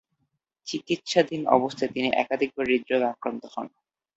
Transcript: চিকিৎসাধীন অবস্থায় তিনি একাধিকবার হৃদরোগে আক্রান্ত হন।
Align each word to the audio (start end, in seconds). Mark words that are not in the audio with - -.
চিকিৎসাধীন 0.67 1.41
অবস্থায় 1.47 1.91
তিনি 1.91 2.09
একাধিকবার 2.13 2.65
হৃদরোগে 2.67 3.07
আক্রান্ত 3.07 3.43
হন। 3.53 3.67